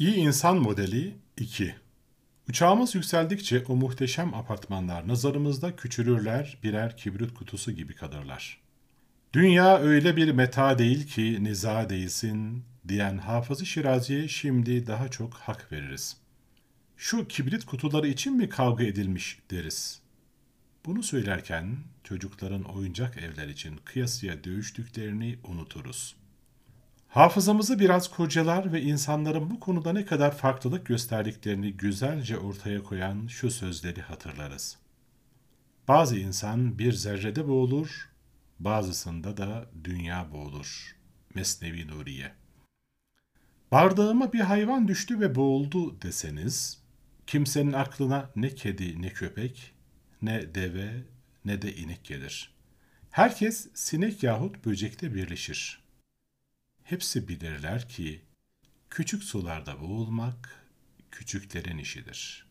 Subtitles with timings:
[0.00, 1.74] İyi insan modeli 2.
[2.48, 8.60] Uçağımız yükseldikçe o muhteşem apartmanlar nazarımızda küçülürler, birer kibrit kutusu gibi kalırlar.
[9.32, 15.72] Dünya öyle bir meta değil ki niza değilsin diyen Hafız-ı Şirazi'ye şimdi daha çok hak
[15.72, 16.16] veririz.
[16.96, 20.00] Şu kibrit kutuları için mi kavga edilmiş deriz.
[20.86, 26.16] Bunu söylerken çocukların oyuncak evler için kıyasıya dövüştüklerini unuturuz.
[27.10, 33.50] Hafızamızı biraz kurcalar ve insanların bu konuda ne kadar farklılık gösterdiklerini güzelce ortaya koyan şu
[33.50, 34.78] sözleri hatırlarız.
[35.88, 38.08] Bazı insan bir zerrede boğulur,
[38.58, 40.96] bazısında da dünya boğulur.
[41.34, 42.32] Mesnevi Nuriye
[43.72, 46.82] Bardağıma bir hayvan düştü ve boğuldu deseniz,
[47.26, 49.74] kimsenin aklına ne kedi ne köpek,
[50.22, 50.90] ne deve
[51.44, 52.54] ne de inek gelir.
[53.10, 55.89] Herkes sinek yahut böcekle birleşir.
[56.90, 58.20] Hepsi bilirler ki
[58.90, 60.66] küçük sularda boğulmak
[61.10, 62.49] küçüklerin işidir.''